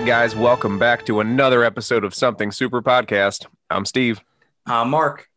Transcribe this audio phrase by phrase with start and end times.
[0.00, 3.44] right, guys, welcome back to another episode of Something Super Podcast.
[3.68, 4.22] I'm Steve.
[4.64, 5.28] I'm Mark.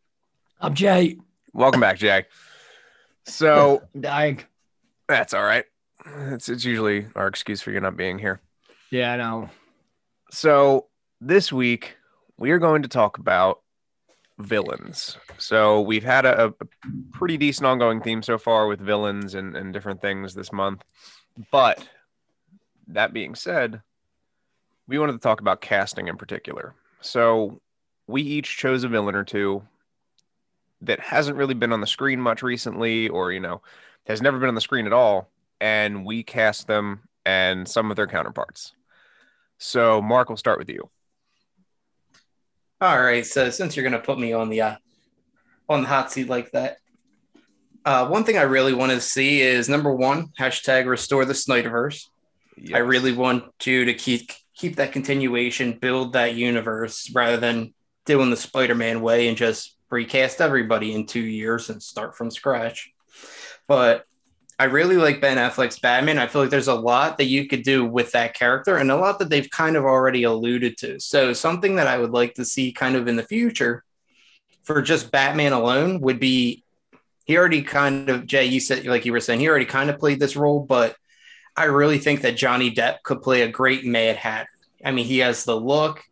[0.58, 1.18] I'm Jay.
[1.52, 2.24] Welcome back, Jay.
[3.26, 4.40] So Dying.
[5.06, 5.66] that's all right.
[6.06, 8.40] It's, it's usually our excuse for you not being here.
[8.90, 9.50] Yeah, I know.
[10.30, 10.86] So
[11.20, 11.98] this week
[12.38, 13.60] we are going to talk about
[14.38, 15.18] villains.
[15.36, 16.64] So we've had a, a
[17.12, 20.82] pretty decent ongoing theme so far with villains and, and different things this month.
[21.52, 21.86] But
[22.88, 23.82] that being said,
[24.86, 26.74] we wanted to talk about casting in particular.
[27.00, 27.60] So
[28.06, 29.62] we each chose a villain or two
[30.82, 33.62] that hasn't really been on the screen much recently, or you know,
[34.06, 35.30] has never been on the screen at all,
[35.60, 38.72] and we cast them and some of their counterparts.
[39.58, 40.90] So, Mark, we'll start with you.
[42.80, 43.24] All right.
[43.24, 44.76] So since you're gonna put me on the uh,
[45.68, 46.78] on the hot seat like that,
[47.84, 52.08] uh, one thing I really want to see is number one hashtag restore the Snyderverse.
[52.72, 54.30] I really want you to keep
[54.64, 57.74] keep that continuation, build that universe rather than
[58.06, 62.90] doing the Spider-Man way and just recast everybody in two years and start from scratch.
[63.68, 64.06] But
[64.58, 66.18] I really like Ben Affleck's Batman.
[66.18, 68.96] I feel like there's a lot that you could do with that character and a
[68.96, 70.98] lot that they've kind of already alluded to.
[70.98, 73.84] So something that I would like to see kind of in the future
[74.62, 76.64] for just Batman alone would be
[77.26, 79.98] he already kind of Jay, you said like you were saying, he already kind of
[79.98, 80.96] played this role, but
[81.54, 84.48] I really think that Johnny Depp could play a great Mad Hatter.
[84.84, 86.02] I mean, he has the look.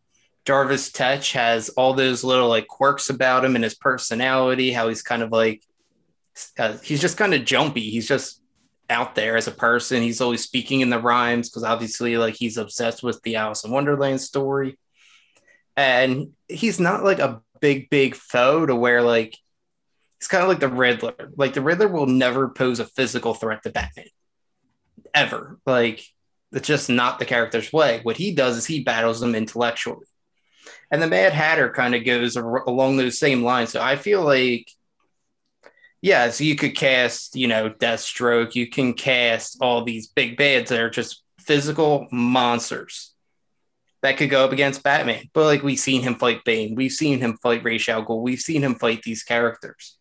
[0.44, 5.02] Jarvis Tetch has all those little like quirks about him and his personality, how he's
[5.02, 5.62] kind of like,
[6.58, 7.90] uh, he's just kind of jumpy.
[7.90, 8.40] He's just
[8.90, 10.02] out there as a person.
[10.02, 13.70] He's always speaking in the rhymes because obviously, like, he's obsessed with the Alice in
[13.70, 14.78] Wonderland story.
[15.76, 19.38] And he's not like a big, big foe to where like,
[20.18, 21.30] he's kind of like the Riddler.
[21.36, 24.06] Like, the Riddler will never pose a physical threat to Batman
[25.14, 25.58] ever.
[25.66, 26.04] Like
[26.52, 28.00] it's just not the character's way.
[28.02, 30.06] What he does is he battles them intellectually.
[30.90, 33.70] And the Mad Hatter kind of goes along those same lines.
[33.70, 34.70] So I feel like,
[36.02, 40.68] yeah, so you could cast, you know, Deathstroke, you can cast all these big bads
[40.68, 43.14] that are just physical monsters
[44.02, 45.30] that could go up against Batman.
[45.32, 48.40] But like we've seen him fight Bane, we've seen him fight Ra's al Ghul, we've
[48.40, 49.96] seen him fight these characters.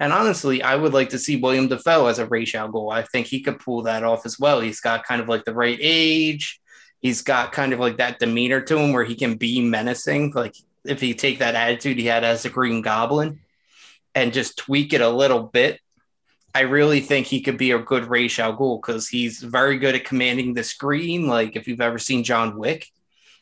[0.00, 2.90] And honestly, I would like to see William Dafoe as a Ra's al Ghul.
[2.90, 4.60] I think he could pull that off as well.
[4.60, 6.58] He's got kind of like the right age.
[7.00, 10.32] He's got kind of like that demeanor to him where he can be menacing.
[10.32, 10.54] Like
[10.86, 13.40] if he take that attitude he had as a Green Goblin
[14.14, 15.78] and just tweak it a little bit,
[16.54, 19.94] I really think he could be a good Ra's al Ghul because he's very good
[19.94, 21.26] at commanding the screen.
[21.26, 22.86] Like if you've ever seen John Wick,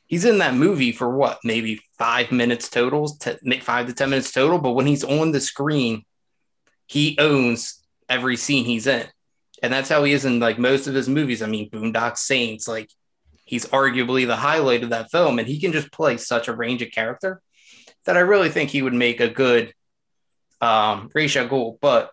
[0.09, 4.33] he's in that movie for what, maybe five minutes total, t- five to 10 minutes
[4.33, 4.59] total.
[4.59, 6.05] But when he's on the screen,
[6.89, 9.07] he owns every scene he's in.
[9.63, 11.43] And that's how he is in like most of his movies.
[11.43, 12.91] I mean, Boondock Saints, like
[13.45, 16.83] he's arguably the highlight of that film, and he can just play such a range
[16.83, 17.41] of character
[18.05, 19.73] that I really think he would make a good
[20.61, 22.11] um Ra's al But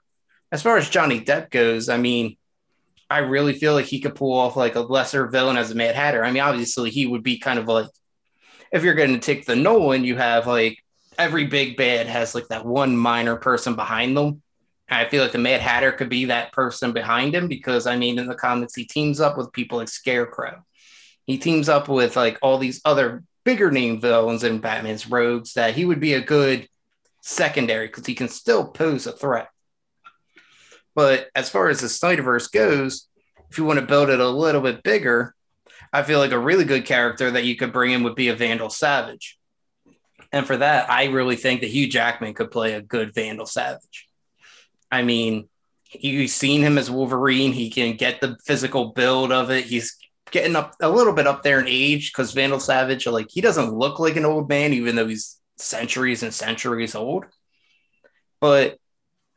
[0.51, 2.37] as far as Johnny Depp goes, I mean,
[3.09, 5.95] I really feel like he could pull off like a lesser villain as a Mad
[5.95, 6.23] Hatter.
[6.23, 7.87] I mean, obviously he would be kind of like
[8.71, 10.83] if you're going to take the Nolan, you have like
[11.17, 14.41] every big bad has like that one minor person behind them.
[14.89, 18.19] I feel like the Mad Hatter could be that person behind him because I mean,
[18.19, 20.63] in the comics, he teams up with people like Scarecrow.
[21.25, 25.73] He teams up with like all these other bigger name villains in Batman's rogues that
[25.73, 26.67] he would be a good
[27.21, 29.49] secondary because he can still pose a threat.
[30.93, 33.07] But as far as the Snyderverse goes,
[33.49, 35.35] if you want to build it a little bit bigger,
[35.91, 38.35] I feel like a really good character that you could bring in would be a
[38.35, 39.37] Vandal Savage.
[40.31, 44.09] And for that, I really think that Hugh Jackman could play a good Vandal Savage.
[44.95, 45.49] I mean,
[45.91, 47.51] you've seen him as Wolverine.
[47.51, 49.65] He can get the physical build of it.
[49.65, 49.95] He's
[50.31, 53.73] getting up a little bit up there in age because Vandal Savage, like, he doesn't
[53.73, 57.25] look like an old man, even though he's centuries and centuries old.
[58.41, 58.77] But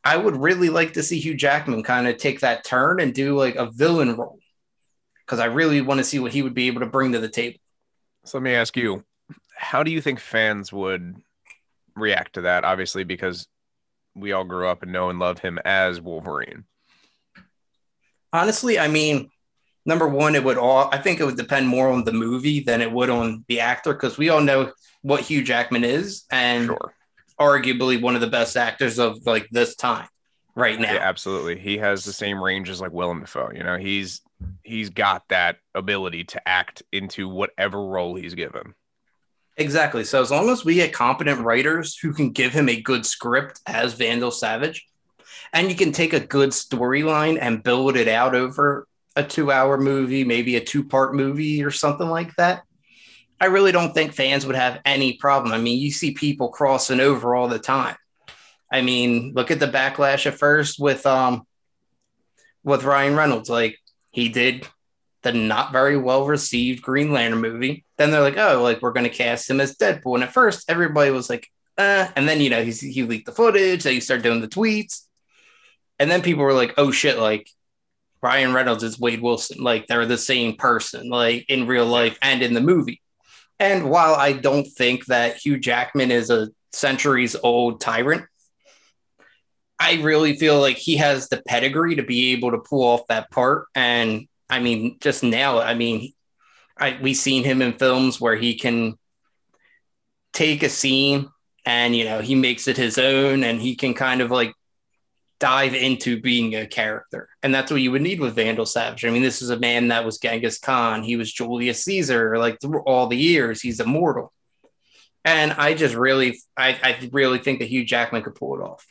[0.04, 3.36] I would really like to see Hugh Jackman kind of take that turn and do
[3.36, 4.38] like a villain role
[5.26, 7.28] because I really want to see what he would be able to bring to the
[7.28, 7.58] table.
[8.24, 9.04] So let me ask you,
[9.54, 11.16] how do you think fans would
[11.94, 12.64] react to that?
[12.64, 13.46] Obviously, because
[14.18, 16.64] we all grew up and know and love him as Wolverine.
[18.32, 19.30] Honestly, I mean,
[19.86, 22.82] number one, it would all, I think it would depend more on the movie than
[22.82, 24.72] it would on the actor because we all know
[25.02, 26.94] what Hugh Jackman is and Sure.
[27.40, 30.08] arguably one of the best actors of like this time
[30.54, 30.92] right now.
[30.92, 31.58] Yeah, absolutely.
[31.58, 33.52] He has the same range as like Willem Dafoe.
[33.54, 34.20] You know, he's
[34.62, 38.74] he's got that ability to act into whatever role he's given.
[39.58, 40.04] Exactly.
[40.04, 43.60] So as long as we get competent writers who can give him a good script
[43.66, 44.86] as Vandal Savage,
[45.52, 50.22] and you can take a good storyline and build it out over a two-hour movie,
[50.22, 52.62] maybe a two-part movie or something like that,
[53.40, 55.52] I really don't think fans would have any problem.
[55.52, 57.96] I mean, you see people crossing over all the time.
[58.72, 61.46] I mean, look at the backlash at first with um
[62.62, 63.48] with Ryan Reynolds.
[63.48, 63.78] Like
[64.12, 64.68] he did
[65.22, 67.84] the not very well received Green Lantern movie.
[67.96, 70.14] Then they're like, oh, like we're gonna cast him as Deadpool.
[70.14, 73.32] And at first, everybody was like, uh, and then you know he's, he leaked the
[73.32, 73.82] footage.
[73.82, 75.02] Then he started doing the tweets,
[75.98, 77.50] and then people were like, oh shit, like
[78.22, 79.62] Ryan Reynolds is Wade Wilson.
[79.62, 83.00] Like they're the same person, like in real life and in the movie.
[83.60, 88.24] And while I don't think that Hugh Jackman is a centuries old tyrant,
[89.80, 93.30] I really feel like he has the pedigree to be able to pull off that
[93.30, 93.66] part.
[93.74, 96.12] And I mean, just now, I mean,
[96.76, 98.94] I, we've seen him in films where he can
[100.32, 101.28] take a scene
[101.66, 104.54] and, you know, he makes it his own and he can kind of like
[105.40, 107.28] dive into being a character.
[107.42, 109.04] And that's what you would need with Vandal Savage.
[109.04, 112.60] I mean, this is a man that was Genghis Khan, he was Julius Caesar, like
[112.60, 114.32] through all the years, he's immortal.
[115.24, 118.86] And I just really, I, I really think that Hugh Jackman could pull it off.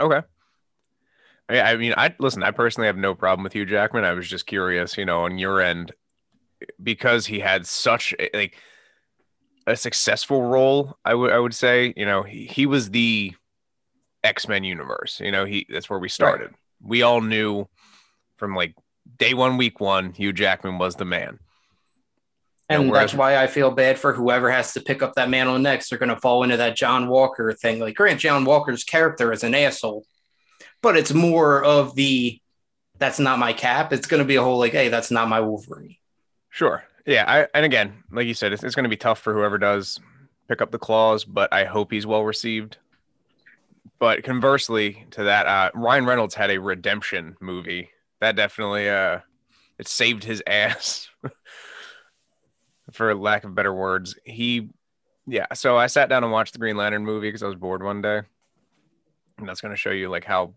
[0.00, 0.26] Okay.
[1.48, 2.42] I mean, I listen.
[2.42, 4.04] I personally have no problem with Hugh Jackman.
[4.04, 5.92] I was just curious, you know, on your end,
[6.82, 8.56] because he had such a, like
[9.66, 10.98] a successful role.
[11.04, 13.34] I would I would say, you know, he, he was the
[14.22, 15.20] X Men universe.
[15.20, 16.48] You know, he that's where we started.
[16.48, 16.56] Right.
[16.80, 17.66] We all knew
[18.36, 18.74] from like
[19.16, 21.38] day one, week one, Hugh Jackman was the man.
[22.68, 25.30] And you know, that's why I feel bad for whoever has to pick up that
[25.30, 25.88] mantle next.
[25.88, 27.80] They're going to fall into that John Walker thing.
[27.80, 30.04] Like Grant John Walker's character is an asshole,
[30.82, 32.40] but it's more of the
[32.98, 33.92] that's not my cap.
[33.92, 35.96] It's going to be a whole like, hey, that's not my Wolverine.
[36.50, 36.84] Sure.
[37.06, 37.24] Yeah.
[37.26, 40.00] I, and again, like you said, it's, it's going to be tough for whoever does
[40.48, 42.78] pick up the claws, but I hope he's well received.
[43.98, 47.90] But conversely to that, uh, Ryan Reynolds had a redemption movie
[48.20, 49.20] that definitely uh,
[49.78, 51.08] it saved his ass.
[52.92, 54.16] for lack of better words.
[54.24, 54.70] He,
[55.26, 55.46] yeah.
[55.54, 58.00] So I sat down and watched the Green Lantern movie because I was bored one
[58.00, 58.22] day,
[59.36, 60.54] and that's going to show you like how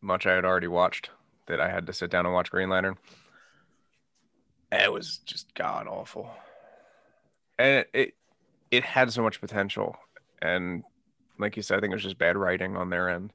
[0.00, 1.10] much I had already watched
[1.46, 2.96] that I had to sit down and watch Green Lantern.
[4.72, 6.30] it was just god awful,
[7.58, 8.14] and it, it
[8.70, 9.96] it had so much potential,
[10.40, 10.84] and
[11.38, 13.32] like you said, I think it was just bad writing on their end.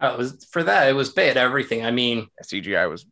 [0.00, 0.88] Oh, it was for that.
[0.88, 1.84] It was bad everything.
[1.84, 3.04] I mean, CGI was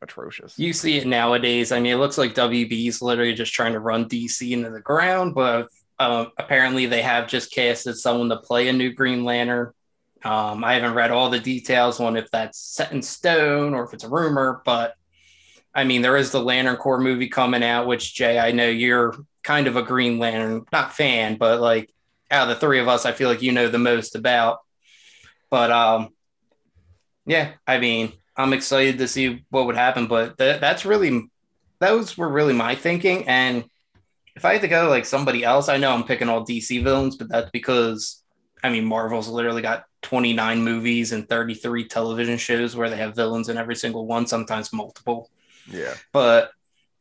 [0.00, 0.58] atrocious.
[0.58, 1.72] You see it nowadays.
[1.72, 4.80] I mean, it looks like WB is literally just trying to run DC into the
[4.80, 5.68] ground, but
[5.98, 9.72] uh, apparently they have just casted someone to play a new Green Lantern.
[10.24, 13.92] Um, I haven't read all the details on if that's set in stone or if
[13.92, 14.94] it's a rumor, but
[15.74, 19.14] I mean, there is the Lantern Corps movie coming out, which Jay, I know you're
[19.42, 21.92] kind of a Green Lantern, not fan, but like
[22.30, 24.60] out of the three of us, I feel like you know the most about.
[25.50, 26.08] But um,
[27.26, 30.06] yeah, I mean, I'm excited to see what would happen.
[30.06, 31.30] But th- that's really
[31.78, 33.28] those were really my thinking.
[33.28, 33.64] And
[34.34, 37.16] if I had to go like somebody else, I know I'm picking all DC villains,
[37.16, 38.22] but that's because
[38.62, 43.48] I mean Marvel's literally got 29 movies and 33 television shows where they have villains
[43.48, 45.28] in every single one, sometimes multiple.
[45.68, 45.94] Yeah.
[46.12, 46.52] But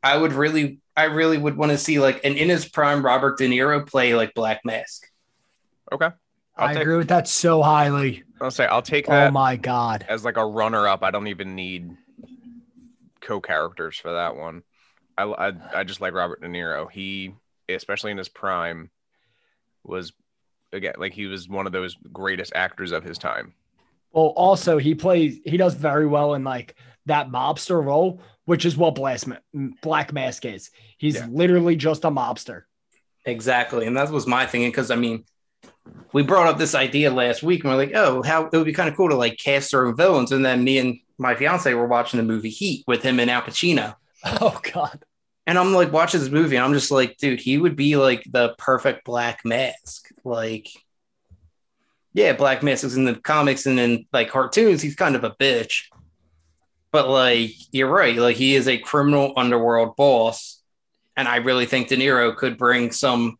[0.01, 3.37] I would really, I really would want to see like an in his prime Robert
[3.37, 5.05] De Niro play like Black Mask.
[5.91, 6.09] Okay.
[6.57, 8.23] I'll i take, agree with that so highly.
[8.41, 9.27] I'll say I'll take oh that.
[9.27, 10.03] Oh my god!
[10.09, 11.91] As like a runner up, I don't even need
[13.21, 14.63] co-characters for that one.
[15.15, 16.89] I, I I just like Robert De Niro.
[16.89, 17.35] He,
[17.69, 18.89] especially in his prime,
[19.83, 20.11] was
[20.75, 23.53] again like he was one of those greatest actors of his time.
[24.11, 26.75] Well, also he plays he does very well in like
[27.07, 30.71] that mobster role, which is what Black Mask is.
[30.97, 31.27] He's yeah.
[31.29, 32.63] literally just a mobster.
[33.25, 35.25] Exactly, and that was my thinking because I mean
[36.13, 38.73] we brought up this idea last week and we're like, oh, how it would be
[38.73, 40.31] kind of cool to like cast our own villains.
[40.31, 43.41] And then me and my fiance were watching the movie Heat with him and Al
[43.41, 43.95] Pacino.
[44.41, 45.05] Oh God.
[45.47, 48.23] And I'm like watching this movie and I'm just like, dude, he would be like
[48.29, 50.09] the perfect black mask.
[50.23, 50.69] Like,
[52.15, 55.31] yeah, Black Mask is in the comics and in like cartoons, he's kind of a
[55.31, 55.83] bitch.
[56.91, 58.15] But like, you're right.
[58.15, 60.61] Like, he is a criminal underworld boss.
[61.17, 63.37] And I really think De Niro could bring some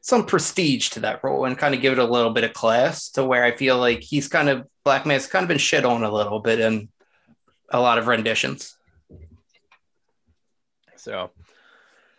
[0.00, 3.10] some prestige to that role and kind of give it a little bit of class
[3.10, 6.02] to where I feel like he's kind of Black Mask's kind of been shit on
[6.02, 6.88] a little bit in
[7.68, 8.76] a lot of renditions.
[11.02, 11.30] So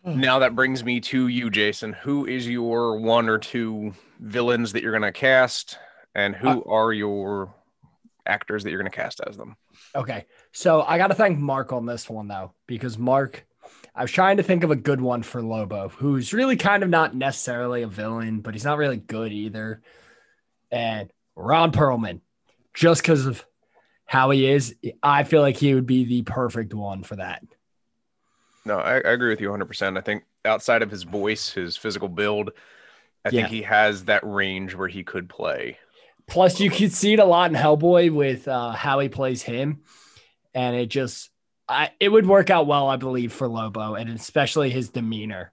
[0.04, 0.20] hmm.
[0.20, 1.94] now that brings me to you, Jason.
[1.94, 5.78] Who is your one or two villains that you're going to cast,
[6.14, 7.54] and who uh, are your
[8.26, 9.56] actors that you're going to cast as them?
[9.96, 13.46] Okay, so I got to thank Mark on this one though, because Mark
[13.96, 16.90] I was trying to think of a good one for Lobo, who's really kind of
[16.90, 19.82] not necessarily a villain, but he's not really good either.
[20.72, 22.22] And Ron Perlman,
[22.74, 23.46] just because of
[24.06, 27.44] how he is, I feel like he would be the perfect one for that.
[28.66, 29.98] No, I, I agree with you 100%.
[29.98, 32.52] I think outside of his voice, his physical build,
[33.26, 33.42] I Yeah.
[33.42, 35.78] think he has that range where he could play.
[36.28, 39.82] Plus, you could see it a lot in Hellboy with uh, how he plays him,
[40.54, 41.30] and it just,
[41.68, 45.52] I it would work out well, I believe, for Lobo, and especially his demeanor.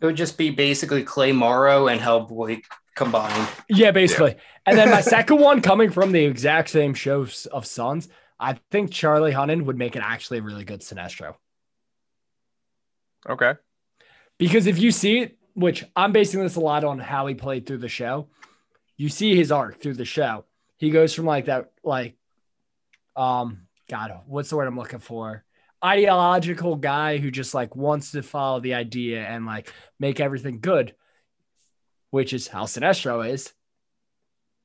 [0.00, 2.62] It would just be basically Clay Morrow and Hellboy
[2.96, 3.48] combined.
[3.68, 4.34] Yeah, basically.
[4.66, 8.08] And then my second one coming from the exact same show of Sons,
[8.40, 11.36] I think Charlie Hunnam would make it actually a really good Sinestro.
[13.28, 13.54] Okay.
[14.38, 17.66] Because if you see it, which I'm basing this a lot on how he played
[17.66, 18.28] through the show,
[18.96, 20.44] you see his arc through the show.
[20.76, 22.16] He goes from like that, like,
[23.14, 25.44] um, God, what's the word I'm looking for?
[25.84, 30.94] Ideological guy who just like wants to follow the idea and like make everything good,
[32.10, 33.52] which is how Sinestro is.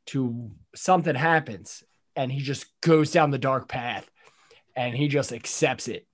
[0.07, 1.83] To something happens
[2.15, 4.09] and he just goes down the dark path
[4.73, 6.07] and he just accepts it.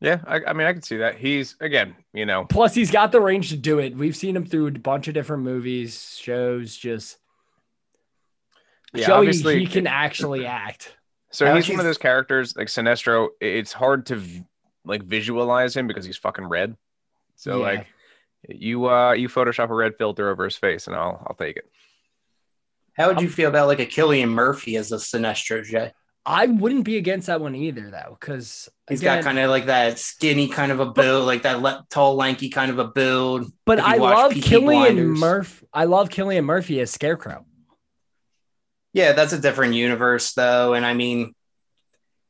[0.00, 1.16] Yeah, I, I mean, I can see that.
[1.16, 3.94] He's again, you know, Plus, he's got the range to do it.
[3.94, 7.18] We've seen him through a bunch of different movies, shows, just
[8.94, 10.94] Yeah, showing obviously- he can actually act.
[11.30, 13.28] so How he's one of those characters like Sinestro.
[13.40, 14.22] It's hard to
[14.84, 16.76] like visualize him because he's fucking red.
[17.36, 17.62] So Yeah.
[17.64, 17.86] like,
[18.48, 21.70] you uh, you Photoshop a red filter over his face, and I'll I'll take it.
[22.96, 25.92] How would you feel about like a Cillian Murphy as a Sinestro Jay?
[26.26, 29.98] I wouldn't be against that one either, though, because He's got kind of like that
[29.98, 33.50] skinny kind of a build, like that le- tall, lanky kind of a build.
[33.64, 35.18] But I love Peaky Cillian Blinders.
[35.18, 35.66] Murphy.
[35.72, 37.46] I love Cillian Murphy as Scarecrow.
[38.92, 41.32] Yeah, that's a different universe though, and I mean,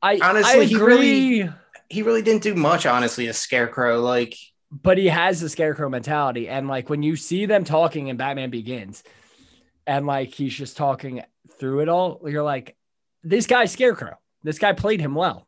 [0.03, 1.51] I Honestly, I he really-
[1.89, 4.01] he really didn't do much, honestly, as Scarecrow.
[4.01, 4.37] Like,
[4.71, 8.51] but he has the Scarecrow mentality, and like when you see them talking in Batman
[8.51, 9.03] Begins,
[9.87, 11.23] and like he's just talking
[11.59, 12.77] through it all, you're like,
[13.23, 14.19] this guy Scarecrow.
[14.43, 15.47] This guy played him well.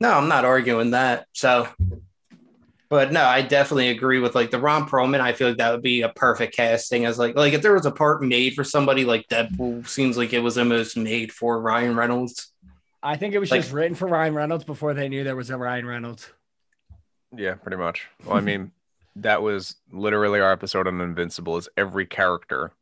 [0.00, 1.26] no, I'm not arguing that.
[1.32, 1.68] So,
[2.88, 5.20] but no, I definitely agree with like the Ron Perlman.
[5.20, 7.86] I feel like that would be a perfect casting as like like if there was
[7.86, 11.96] a part made for somebody like Deadpool, seems like it was almost made for Ryan
[11.96, 12.52] Reynolds.
[13.02, 15.50] I think it was Like- just written for Ryan Reynolds before they knew there was
[15.50, 16.30] a Ryan Reynolds.
[17.36, 18.06] Yeah, pretty much.
[18.24, 18.72] Well, I mean,
[19.16, 21.56] that was literally our episode on Invincible.
[21.58, 22.72] Is every character,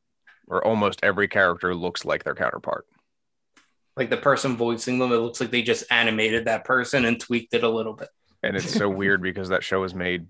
[0.49, 2.87] or almost every character, looks like their counterpart.
[3.97, 7.55] Like the person voicing them, it looks like they just animated that person and tweaked
[7.55, 8.09] it a little bit.
[8.43, 10.27] And it's so weird because that show was made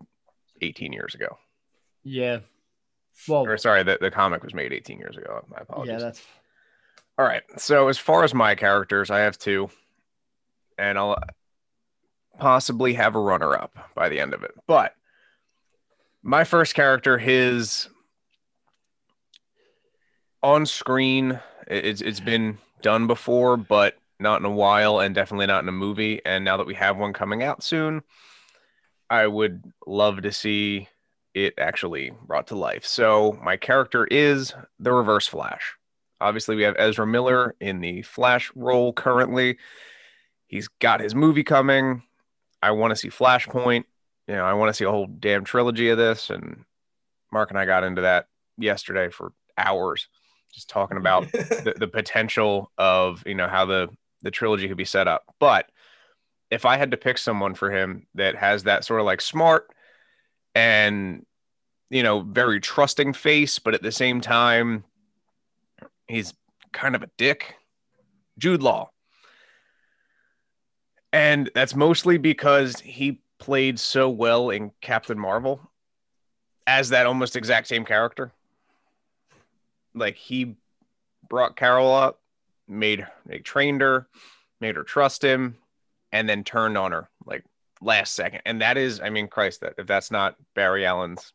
[0.63, 1.37] 18 years ago.
[2.05, 2.39] Yeah.
[3.27, 5.45] Well, Or sorry, the, the comic was made 18 years ago.
[5.49, 5.93] My apologies.
[5.93, 6.23] yeah, that's
[7.19, 7.43] All right.
[7.57, 9.69] So as far as my characters, I have two,
[10.79, 11.17] and I'll
[12.39, 14.53] possibly have a runner-up by the end of it.
[14.67, 14.95] But
[16.23, 17.89] my first character, his
[20.43, 25.63] on screen, it's it's been done before, but not in a while, and definitely not
[25.63, 26.21] in a movie.
[26.25, 28.03] And now that we have one coming out soon,
[29.11, 30.89] I would love to see
[31.35, 32.87] it actually brought to life.
[32.87, 35.75] So my character is the Reverse Flash.
[36.21, 39.59] Obviously, we have Ezra Miller in the Flash role currently.
[40.47, 42.03] He's got his movie coming.
[42.63, 43.85] I want to see Flashpoint.
[44.27, 46.31] You know, I want to see a whole damn trilogy of this.
[46.31, 46.65] And
[47.31, 50.09] Mark and I got into that yesterday for hours,
[50.57, 53.89] just talking about the, the potential of you know how the
[54.23, 55.23] the trilogy could be set up.
[55.39, 55.71] But
[56.51, 59.69] if I had to pick someone for him that has that sort of like smart
[60.55, 61.25] and
[61.91, 64.85] you know very trusting face, but at the same time
[66.09, 66.35] he's
[66.73, 67.55] kind of a dick,
[68.39, 68.91] Jude Law.
[71.13, 75.61] And that's mostly because he played so well in Captain Marvel
[76.67, 78.33] as that almost exact same character.
[79.97, 80.55] Like he
[81.29, 82.21] brought Carol up,
[82.69, 84.07] made they trained her,
[84.61, 85.57] made her trust him,
[86.13, 87.45] and then turned on her like
[87.81, 88.43] last second.
[88.45, 91.33] And that is, I mean, Christ, that if that's not Barry Allen's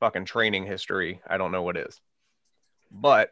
[0.00, 2.00] fucking training history, I don't know what is.
[2.90, 3.30] But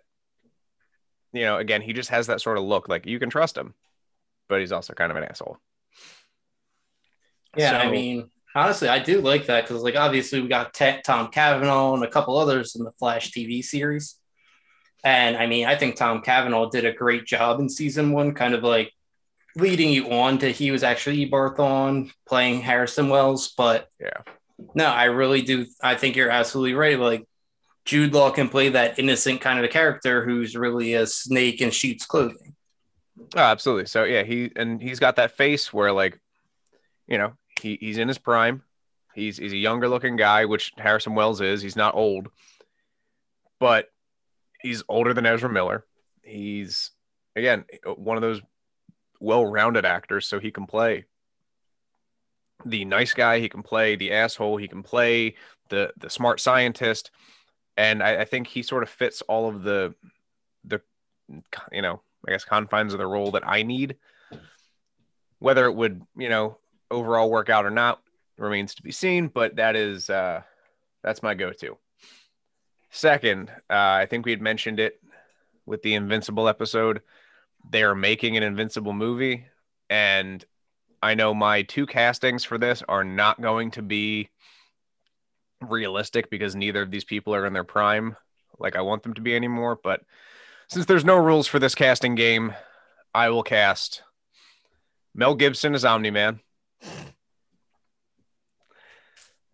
[1.32, 3.74] you know, again, he just has that sort of look like you can trust him,
[4.48, 5.58] but he's also kind of an asshole.
[7.56, 11.28] Yeah, I mean, honestly, I do like that because, like, obviously we got Te- Tom
[11.28, 14.16] Cavanagh and a couple others in the Flash TV series,
[15.04, 18.54] and I mean, I think Tom Cavanagh did a great job in season one, kind
[18.54, 18.92] of like
[19.56, 23.52] leading you on to he was actually Barthon playing Harrison Wells.
[23.56, 24.22] But Yeah.
[24.74, 25.66] no, I really do.
[25.82, 26.98] I think you're absolutely right.
[26.98, 27.24] Like.
[27.86, 31.70] Jude Law can play that innocent kind of a character who's really a snake in
[31.70, 32.54] sheep's clothing.
[33.36, 33.84] Oh, absolutely.
[33.84, 36.18] So yeah, he and he's got that face where like,
[37.06, 37.34] you know,
[37.64, 38.62] he, he's in his prime.
[39.14, 41.62] He's he's a younger looking guy, which Harrison Wells is.
[41.62, 42.28] He's not old,
[43.58, 43.88] but
[44.60, 45.84] he's older than Ezra Miller.
[46.22, 46.90] He's
[47.34, 47.64] again
[47.96, 48.42] one of those
[49.20, 51.06] well-rounded actors, so he can play
[52.66, 55.36] the nice guy, he can play the asshole, he can play
[55.70, 57.10] the the smart scientist,
[57.76, 59.94] and I, I think he sort of fits all of the
[60.64, 60.82] the
[61.72, 63.96] you know I guess confines of the role that I need.
[65.38, 66.58] Whether it would you know
[66.90, 68.00] overall work out or not
[68.38, 70.42] remains to be seen, but that is uh,
[71.02, 71.76] that's my go-to.
[72.90, 75.00] Second, uh, I think we had mentioned it
[75.66, 77.02] with the Invincible episode.
[77.68, 79.46] They are making an Invincible movie,
[79.90, 80.44] and
[81.02, 84.30] I know my two castings for this are not going to be
[85.60, 88.16] realistic because neither of these people are in their prime
[88.58, 89.78] like I want them to be anymore.
[89.82, 90.02] But
[90.68, 92.54] since there's no rules for this casting game,
[93.14, 94.02] I will cast
[95.14, 96.40] Mel Gibson as Omni Man.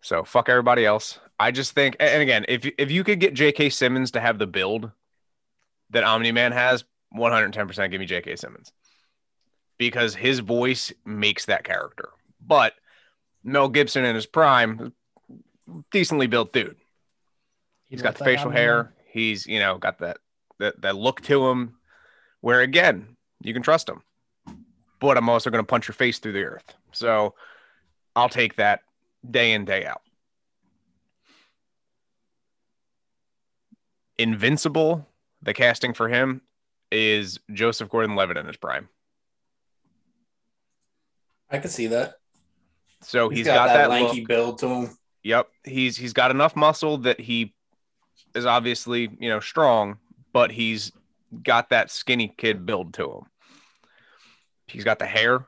[0.01, 1.19] So fuck everybody else.
[1.39, 3.69] I just think, and again, if if you could get J.K.
[3.69, 4.91] Simmons to have the build
[5.91, 6.83] that Omni Man has,
[7.15, 8.35] 110% give me J.K.
[8.35, 8.71] Simmons
[9.77, 12.09] because his voice makes that character.
[12.45, 12.73] But
[13.43, 14.93] Mel Gibson in his prime,
[15.91, 16.77] decently built dude.
[17.87, 18.93] He's got the facial hair.
[19.07, 20.17] He's you know got that
[20.59, 21.75] that that look to him,
[22.39, 24.01] where again you can trust him.
[24.99, 26.75] But I'm also going to punch your face through the earth.
[26.91, 27.33] So
[28.15, 28.81] I'll take that
[29.29, 30.01] day in day out.
[34.17, 35.07] Invincible,
[35.41, 36.41] the casting for him
[36.91, 38.89] is Joseph Gordon-Levitt in his prime.
[41.49, 42.15] I can see that.
[43.01, 44.27] So he's, he's got, got, that, that lanky look.
[44.27, 44.97] build to him.
[45.23, 47.53] Yep, he's he's got enough muscle that he
[48.33, 49.97] is obviously you know strong,
[50.33, 50.91] but he's
[51.43, 53.23] got that skinny kid build to him.
[54.67, 55.47] He's got the hair.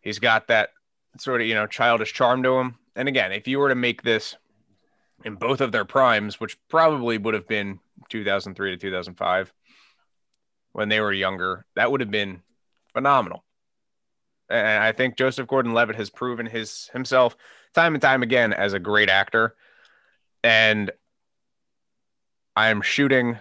[0.00, 0.70] He's got that
[1.18, 2.76] sort of you know childish charm to him.
[2.96, 4.36] And again, if you were to make this
[5.24, 9.52] in both of their primes, which probably would have been 2003 to 2005
[10.72, 12.42] when they were younger, that would have been
[12.92, 13.44] phenomenal.
[14.50, 17.36] And I think Joseph Gordon-Levitt has proven his himself
[17.74, 19.54] time and time again as a great actor.
[20.44, 20.90] And
[22.54, 23.38] I am shooting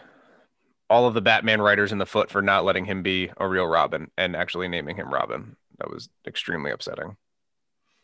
[0.89, 3.65] all of the Batman writers in the foot for not letting him be a real
[3.65, 5.55] Robin and actually naming him Robin.
[5.79, 7.17] That was extremely upsetting.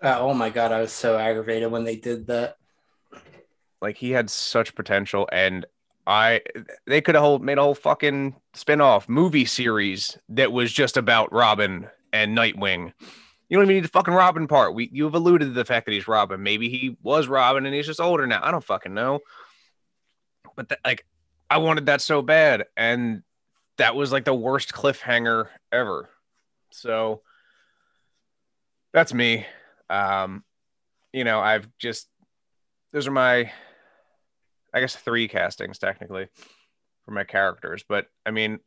[0.02, 2.58] Uh, oh my god, I was so aggravated when they did that.
[3.82, 5.66] Like he had such potential, and
[6.06, 6.42] I
[6.86, 11.88] they could have made a whole fucking spin-off movie series that was just about Robin
[12.14, 12.94] and Nightwing
[13.50, 14.74] you don't even need the fucking Robin part.
[14.74, 16.42] We you've alluded to the fact that he's Robin.
[16.44, 18.42] Maybe he was Robin and he's just older now.
[18.44, 19.20] I don't fucking know.
[20.56, 21.06] But like,
[21.50, 23.24] I wanted that so bad, and
[23.78, 26.10] that was like the worst cliffhanger ever.
[26.72, 27.22] So
[28.92, 29.46] that's me.
[29.89, 30.43] Um,
[31.13, 32.08] you know, I've just
[32.93, 33.52] those are my,
[34.73, 36.28] I guess three castings technically
[37.06, 38.60] for my characters, but I mean,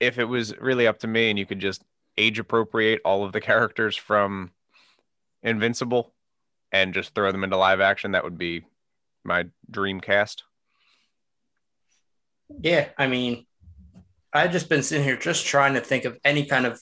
[0.00, 1.82] if it was really up to me and you could just
[2.18, 4.50] age appropriate all of the characters from
[5.42, 6.12] Invincible
[6.72, 8.64] and just throw them into live action, that would be
[9.24, 10.44] my dream cast.
[12.60, 13.46] Yeah, I mean,
[14.32, 16.80] I've just been sitting here just trying to think of any kind of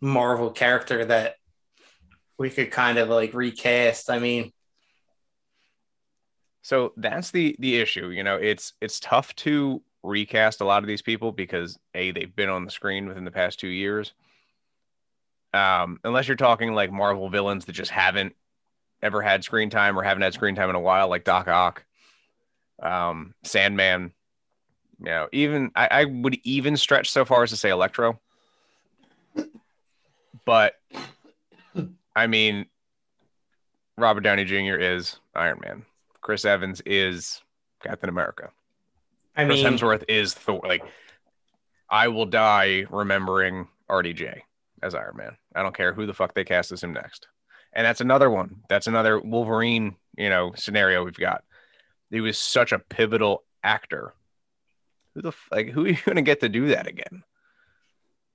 [0.00, 1.36] Marvel character that
[2.38, 4.10] we could kind of like recast.
[4.10, 4.52] I mean,
[6.62, 8.08] so that's the the issue.
[8.08, 12.34] You know, it's it's tough to recast a lot of these people because a they've
[12.34, 14.12] been on the screen within the past two years.
[15.52, 18.34] Um, unless you're talking like Marvel villains that just haven't
[19.02, 21.84] ever had screen time or haven't had screen time in a while, like Doc Ock,
[22.82, 24.12] um, Sandman.
[25.00, 28.20] You know, even I, I would even stretch so far as to say Electro.
[30.44, 30.74] But
[32.14, 32.66] I mean,
[33.96, 34.76] Robert Downey Jr.
[34.76, 35.84] is Iron Man.
[36.20, 37.42] Chris Evans is
[37.82, 38.50] Captain America.
[39.36, 40.60] I Chris mean, Hemsworth is Thor.
[40.64, 40.84] Like,
[41.88, 44.40] I will die remembering RDJ
[44.82, 45.36] as Iron Man.
[45.54, 47.26] I don't care who the fuck they cast as him next.
[47.72, 48.56] And that's another one.
[48.68, 51.44] That's another Wolverine, you know, scenario we've got.
[52.10, 54.14] He was such a pivotal actor.
[55.14, 55.68] Who the like?
[55.68, 57.22] Who are you going to get to do that again?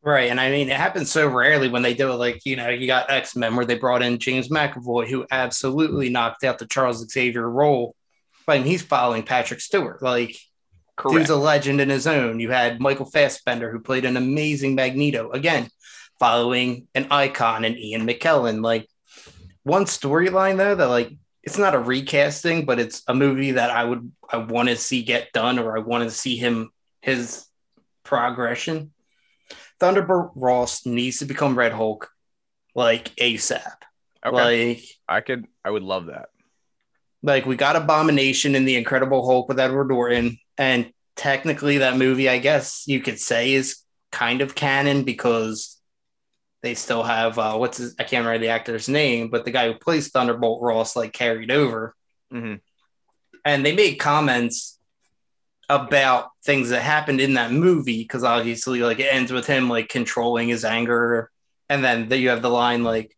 [0.06, 2.18] Right, and I mean, it happens so rarely when they do it.
[2.18, 6.10] Like you know, you got X Men where they brought in James McAvoy, who absolutely
[6.10, 7.96] knocked out the Charles Xavier role,
[8.46, 10.04] but he's following Patrick Stewart.
[10.04, 10.38] Like
[10.96, 11.18] Correct.
[11.18, 12.40] Dude's a legend in his own.
[12.40, 15.32] You had Michael Fassbender, who played an amazing Magneto.
[15.32, 15.70] Again,
[16.20, 18.64] following an icon and Ian McKellen.
[18.64, 18.88] Like
[19.64, 23.84] one storyline though that like it's not a recasting, but it's a movie that I
[23.84, 26.70] would I want to see get done, or I want to see him
[27.02, 27.46] his
[28.04, 28.92] progression.
[29.80, 32.10] Thunderbolt Ross needs to become Red Hulk,
[32.74, 33.62] like ASAP.
[34.26, 34.70] Okay.
[34.76, 36.30] Like I could, I would love that.
[37.22, 40.38] Like we got Abomination in the Incredible Hulk with Edward Norton.
[40.58, 43.80] And technically, that movie, I guess you could say, is
[44.12, 45.80] kind of canon because
[46.64, 49.68] they still have uh, what's his, I can't remember the actor's name, but the guy
[49.72, 51.96] who plays Thunderbolt Ross like carried over,
[52.34, 52.60] Mhm.
[53.44, 54.75] and they made comments
[55.70, 59.90] about things that happened in that movie because obviously like it ends with him like
[59.90, 61.32] controlling his anger,
[61.70, 63.16] and then that you have the line like.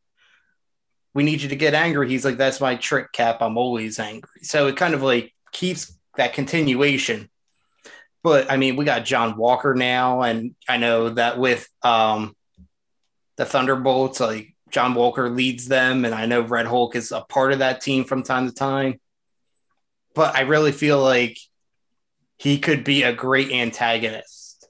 [1.13, 2.07] We need you to get angry.
[2.09, 3.37] He's like, that's my trick, Cap.
[3.41, 4.43] I'm always angry.
[4.43, 7.27] So it kind of like keeps that continuation.
[8.21, 12.35] But I mean, we got John Walker now, and I know that with um
[13.37, 17.53] the Thunderbolts, like John Walker leads them, and I know Red Hulk is a part
[17.53, 18.99] of that team from time to time.
[20.13, 21.37] But I really feel like
[22.37, 24.67] he could be a great antagonist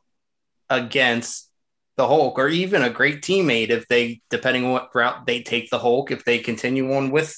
[0.69, 1.49] against
[1.97, 5.69] the Hulk, or even a great teammate if they, depending on what route they take
[5.69, 7.35] the Hulk, if they continue on with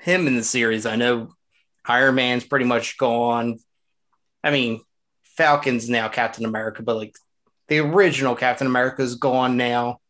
[0.00, 0.86] him in the series.
[0.86, 1.34] I know
[1.84, 3.58] Iron Man's pretty much gone.
[4.42, 4.80] I mean,
[5.36, 7.14] Falcon's now Captain America, but like
[7.68, 10.00] the original Captain America is gone now.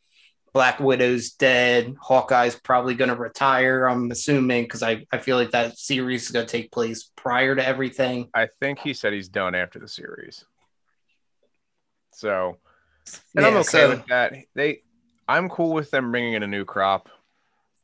[0.58, 1.94] Black Widow's dead.
[2.02, 6.32] Hawkeye's probably going to retire, I'm assuming, because I, I feel like that series is
[6.32, 8.28] going to take place prior to everything.
[8.34, 10.44] I think he said he's done after the series.
[12.12, 12.56] So,
[13.36, 14.34] and I'm Yeah, okay so- with that.
[14.56, 14.82] They,
[15.28, 17.08] I'm cool with them bringing in a new crop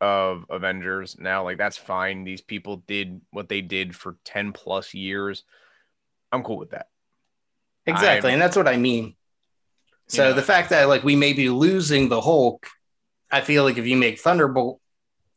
[0.01, 1.45] of Avengers now.
[1.45, 2.25] Like that's fine.
[2.25, 5.45] These people did what they did for ten plus years.
[6.33, 6.89] I'm cool with that.
[7.87, 9.15] Exactly, I'm- and that's what I mean.
[10.09, 10.33] So know.
[10.35, 12.67] the fact that like we may be losing the Hulk,
[13.31, 14.81] I feel like if you make Thunderbolt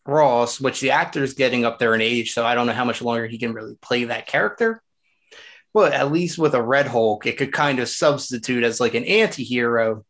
[0.05, 3.01] Ross, which the actor's getting up there in age, so I don't know how much
[3.01, 4.81] longer he can really play that character.
[5.73, 9.03] But at least with a Red Hulk, it could kind of substitute as like an
[9.03, 10.05] anti-hero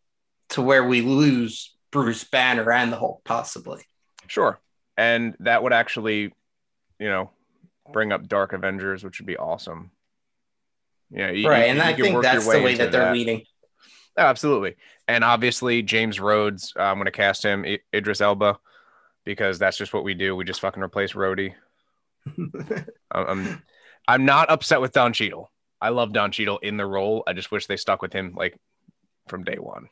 [0.49, 3.81] to where we lose Bruce Banner and the Hulk possibly.
[4.27, 4.59] Sure.
[4.97, 6.33] And that would actually,
[6.99, 7.31] you know,
[7.91, 9.91] bring up Dark Avengers, which would be awesome.
[11.09, 11.63] Yeah, you- right.
[11.63, 13.43] you- and you I think work your that's the way that they're leading.
[14.17, 14.75] Oh, absolutely.
[15.07, 18.57] And obviously, James Rhodes, uh, I'm going to cast him, I- Idris Elba,
[19.25, 20.35] because that's just what we do.
[20.35, 21.53] We just fucking replace Rhodey.
[22.37, 23.63] I'm, I'm,
[24.07, 25.51] I'm not upset with Don Cheadle.
[25.79, 27.23] I love Don Cheadle in the role.
[27.27, 28.57] I just wish they stuck with him like
[29.27, 29.89] from day one.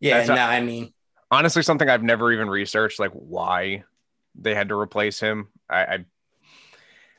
[0.00, 0.92] Yeah, That's no, a- I mean,
[1.30, 3.82] Honestly, something I've never even researched, like why
[4.36, 5.48] they had to replace him.
[5.68, 6.06] I, I it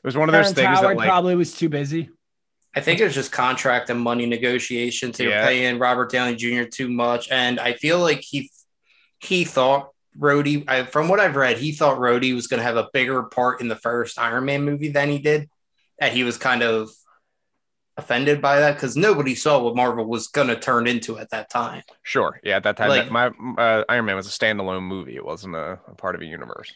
[0.04, 2.10] was one of those Terrence things Howard that like probably was too busy.
[2.76, 5.16] I think it was just contract and money negotiations.
[5.16, 5.40] They Yeah.
[5.42, 6.64] were paying Robert Downey Jr.
[6.64, 8.50] too much, and I feel like he
[9.18, 10.64] he thought Rhodey.
[10.68, 13.60] I, from what I've read, he thought Rhodey was going to have a bigger part
[13.62, 15.48] in the first Iron Man movie than he did,
[15.98, 16.90] and he was kind of
[17.96, 21.48] offended by that because nobody saw what Marvel was going to turn into at that
[21.48, 21.82] time.
[22.02, 25.16] sure, yeah, at that time, Like- my uh, Iron Man was a standalone movie.
[25.16, 26.74] It wasn't a, a part of a universe.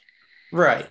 [0.51, 0.87] Right.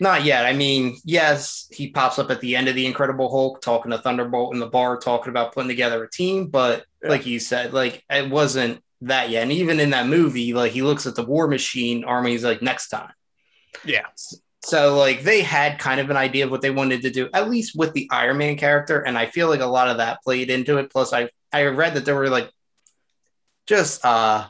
[0.00, 0.46] Not yet.
[0.46, 3.98] I mean, yes, he pops up at the end of the Incredible Hulk talking to
[3.98, 6.46] Thunderbolt in the bar, talking about putting together a team.
[6.48, 7.10] But Yeah.
[7.10, 9.42] like you said, like it wasn't that yet.
[9.42, 12.62] And even in that movie, like he looks at the War Machine army, he's like,
[12.62, 13.12] next time.
[13.84, 14.06] Yeah,
[14.62, 17.48] So like they had kind of an idea of what they wanted to do, at
[17.50, 20.50] least with the Iron Man character, and I feel like a lot of that played
[20.50, 20.90] into it.
[20.90, 22.50] Plus, I I read that there were like
[23.66, 24.48] just uh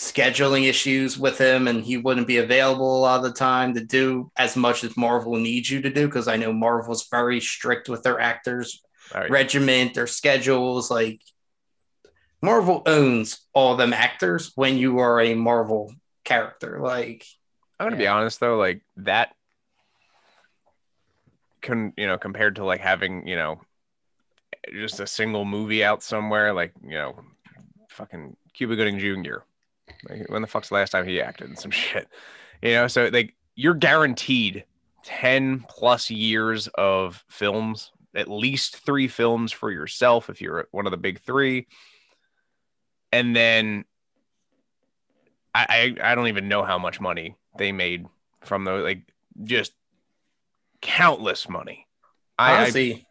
[0.00, 3.84] scheduling issues with him, and he wouldn't be available a lot of the time to
[3.84, 7.86] do as much as Marvel needs you to do because I know Marvel's very strict
[7.90, 8.80] with their actors
[9.14, 9.30] right.
[9.30, 10.90] regiment, their schedules.
[10.90, 11.20] Like
[12.40, 15.92] Marvel owns all them actors when you are a Marvel
[16.24, 16.80] character.
[16.80, 17.26] Like
[17.78, 19.34] I'm gonna be honest though, like that
[21.60, 23.60] can you know compared to like having you know
[24.72, 27.20] just a single movie out somewhere, like you know,
[27.90, 29.40] fucking Cuba Gooding Jr.
[30.28, 32.08] When the fuck's the last time he acted in some shit?
[32.62, 34.64] You know, so like you're guaranteed
[35.04, 40.90] ten plus years of films, at least three films for yourself if you're one of
[40.90, 41.66] the big three,
[43.12, 43.84] and then
[45.54, 48.06] I, I I don't even know how much money they made
[48.42, 49.02] from those like
[49.44, 49.72] just
[50.80, 51.86] countless money.
[52.38, 53.06] I, honestly,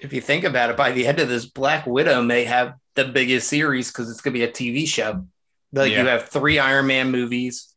[0.00, 3.04] if you think about it, by the end of this, Black Widow may have the
[3.04, 5.26] biggest series because it's gonna be a TV show.
[5.74, 6.02] Like Yeah.
[6.02, 7.74] you have three Iron Man movies.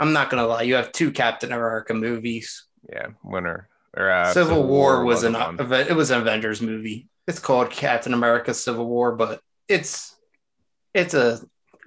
[0.00, 2.64] I'm not gonna lie, you have two Captain America movies.
[2.92, 7.08] yeah winner or uh, Civil, War, was an it was an Avengers movie.
[7.28, 10.16] It's called Captain America: Civil War, but it's
[10.94, 11.40] it's a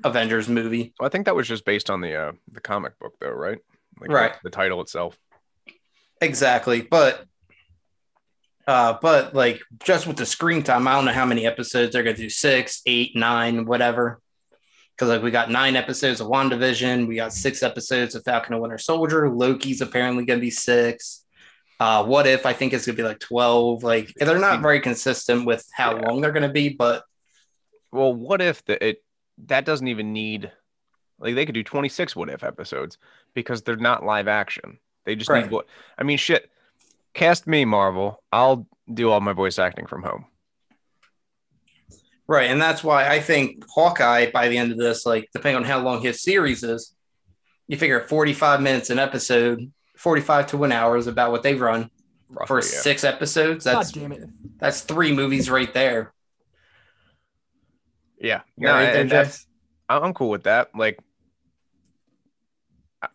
[0.03, 0.93] Avengers movie.
[0.99, 3.57] Well, I think that was just based on the uh, the comic book though, right?
[3.99, 4.33] Like Right.
[4.33, 5.17] The, the title itself.
[6.21, 7.25] Exactly, but
[8.67, 12.03] uh, but like just with the screen time, I don't know how many episodes they're
[12.03, 14.21] gonna do six, eight, nine, whatever.
[14.95, 18.62] Because like we got nine episodes of WandaVision, we got six episodes of Falcon and
[18.62, 19.29] Winter Soldier.
[19.29, 21.25] Loki's apparently gonna be six.
[21.79, 23.84] Uh, what if I think it's gonna be like twelve?
[23.84, 26.01] Like they're not very consistent with how Yeah.
[26.08, 27.03] long they're gonna be, but
[27.91, 29.03] Well, what if the it
[29.47, 30.51] that doesn't even need
[31.19, 32.97] like they could do 26 what if episodes
[33.34, 34.79] because they're not live action.
[35.05, 35.43] They just Right.
[35.43, 36.49] need what I mean shit.
[37.13, 38.23] Cast me Marvel.
[38.31, 40.25] I'll do all my voice acting from home.
[42.27, 42.49] Right.
[42.49, 45.79] And that's why I think Hawkeye, by the end of this, like depending on how
[45.79, 46.95] long his series is,
[47.67, 51.89] you figure 45 minutes an episode, 45 to one hour is about what they run
[52.29, 52.81] Roughly, for yeah.
[52.81, 53.65] six episodes.
[53.65, 54.27] God That's damn it.
[54.57, 56.13] that's three movies right there.
[58.19, 58.41] Yeah.
[58.57, 59.45] You No, all right there, and that's
[59.88, 60.69] I- I'm cool with that.
[60.75, 60.99] Like
[63.01, 63.07] I-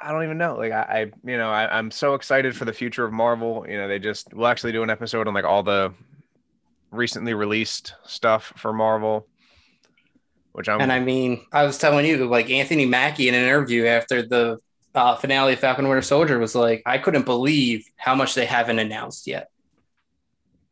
[0.00, 0.56] I don't even know.
[0.56, 3.64] Like I, I you know, I, I'm so excited for the future of Marvel.
[3.68, 5.92] You know, they just we'll actually do an episode on like all the
[6.94, 9.26] recently released stuff for Marvel.
[10.52, 13.86] Which I'm And I mean, I was telling you, like Anthony Mackie in an interview
[13.86, 14.58] after the
[14.94, 18.78] uh, finale of Falcon Winter Soldier was like, I couldn't believe how much they haven't
[18.78, 19.48] announced yet.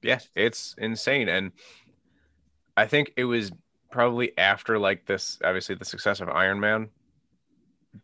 [0.02, 1.28] yeah, it's insane.
[1.28, 1.52] And
[2.76, 3.50] I think it was
[3.90, 6.88] probably after like this, obviously the success of Iron Man.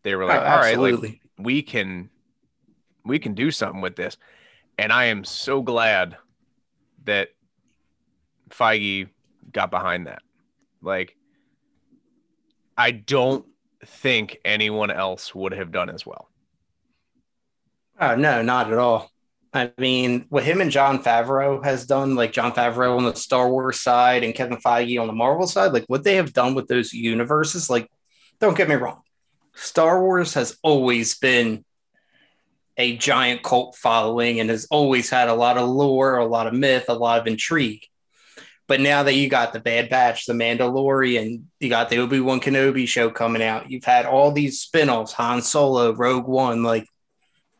[0.03, 2.09] They were like, Oh, all right, like we can
[3.05, 4.17] we can do something with this.
[4.77, 6.17] And I am so glad
[7.05, 7.29] that
[8.49, 9.09] Feige
[9.51, 10.21] got behind that.
[10.81, 11.15] Like
[12.77, 13.45] I don't
[13.85, 16.29] think anyone else would have done as well.
[17.99, 19.11] Oh no, not at all.
[19.53, 23.49] I mean, what him and Jon Favreau has done, like Jon Favreau on the Star
[23.49, 26.67] Wars side and Kevin Feige on the Marvel side, like what they have done with
[26.67, 27.89] those universes, like
[28.39, 29.01] don't get me wrong.
[29.55, 31.65] Star Wars has always been
[32.77, 36.53] a giant cult following and has always had a lot of lore, a lot of
[36.53, 37.83] myth, a lot of intrigue.
[38.69, 42.39] But now that you got the Bad Batch, the Mandalorian, you got the Obi Wan
[42.39, 46.87] Kenobi show coming out, you've had all these spin offs, Han Solo, Rogue One, like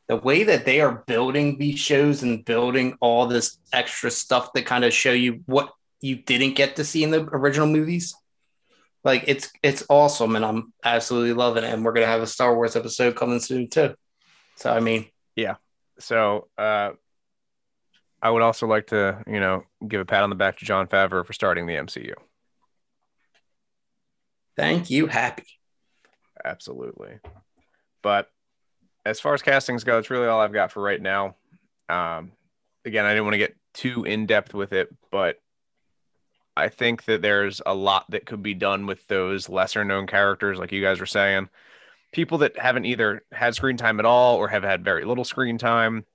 [0.07, 4.61] the way that they are building these shows and building all this extra stuff to
[4.61, 8.15] kind of show you what you didn't get to see in the original movies
[9.03, 12.55] like it's it's awesome and i'm absolutely loving it and we're gonna have a star
[12.55, 13.93] wars episode coming soon too
[14.55, 15.05] so i mean
[15.39, 15.55] yeah.
[15.99, 16.91] So uh
[18.21, 20.87] I would also like to, you know, give a pat on the back to Jon
[20.87, 22.13] Favreau for starting the MCU.
[24.55, 25.59] thank you happy
[26.43, 27.19] Absolutely.
[28.01, 28.29] But
[29.05, 31.35] as far as castings go, it's really all I've got for right now.
[31.87, 32.31] Um,
[32.85, 35.41] again, I didn't want to get too in depth with it, but
[36.55, 40.59] I think that there's a lot that could be done with those lesser known characters,
[40.59, 41.49] like you guys were saying.
[42.11, 45.57] People that haven't either had screen time at all or have had very little screen
[45.57, 46.05] time.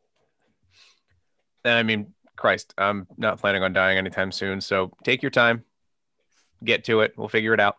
[1.65, 4.61] And I mean, Christ, I'm not planning on dying anytime soon.
[4.61, 5.65] So take your time,
[6.63, 7.15] get to it.
[7.17, 7.77] We'll figure it out.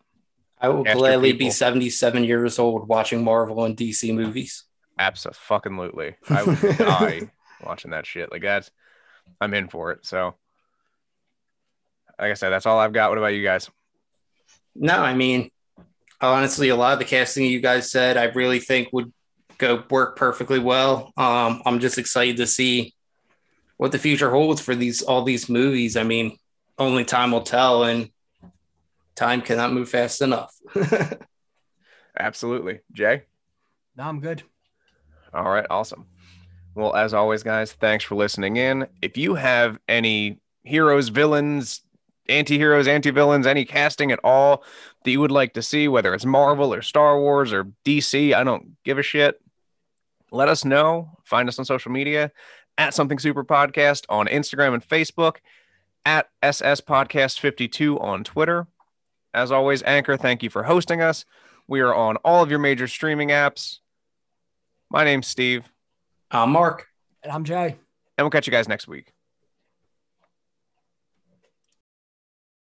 [0.59, 4.63] i will Extra gladly be 77 years old watching marvel and dc movies
[4.97, 6.15] Absolutely.
[6.29, 7.29] I would die
[7.63, 8.31] watching that shit.
[8.31, 8.71] Like that's
[9.41, 10.05] I'm in for it.
[10.05, 10.35] So
[12.17, 13.09] like I said, that's all I've got.
[13.09, 13.69] What about you guys?
[14.75, 15.49] no i mean
[16.21, 19.11] honestly a lot of the casting you guys said i really think would
[19.57, 22.93] go work perfectly well um i'm just excited to see
[23.77, 26.37] what the future holds for these all these movies i mean
[26.77, 28.09] only time will tell and
[29.15, 30.53] time cannot move fast enough
[32.19, 32.79] Absolutely.
[32.91, 33.23] Jay?
[33.95, 34.43] No, I'm good.
[35.33, 36.05] All right, awesome.
[36.73, 38.87] Well, as always, guys, thanks for listening in.
[39.01, 41.81] If you have any heroes, villains,
[42.27, 44.63] anti-heroes, anti-villains, any casting at all
[45.03, 48.43] that you would like to see, whether it's Marvel or Star Wars or DC, I
[48.43, 49.39] don't give a shit.
[50.31, 51.11] Let us know.
[51.23, 52.31] Find us on social media
[52.77, 55.37] at Something Super Podcast on Instagram and Facebook,
[56.05, 58.67] at SS Podcast 52 on Twitter.
[59.33, 61.25] As always, Anchor, thank you for hosting us.
[61.67, 63.79] We are on all of your major streaming apps.
[64.91, 65.63] My name's Steve,
[66.29, 66.87] i'm mark
[67.23, 67.75] And I'm Jay.
[68.17, 69.14] and we'll catch you guys next week.